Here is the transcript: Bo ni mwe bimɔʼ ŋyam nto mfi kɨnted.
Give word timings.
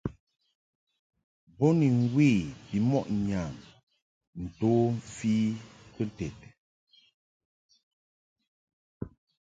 Bo 1.57 1.67
ni 1.79 1.87
mwe 2.01 2.29
bimɔʼ 2.67 3.05
ŋyam 3.25 3.55
nto 4.41 4.69
mfi 4.97 5.33
kɨnted. 5.93 6.37